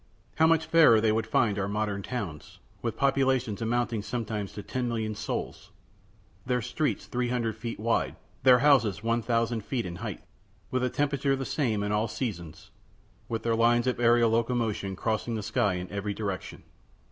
[0.37, 5.13] How much fairer they would find our modern towns, with populations amounting sometimes to 10,000,000
[5.15, 5.69] souls;
[6.43, 10.23] their streets 300 feet wide, their houses 1000 feet in height;
[10.71, 12.71] with a temperature the same in all seasons;
[13.29, 16.63] with their lines of a├½rial locomotion crossing the sky in every direction!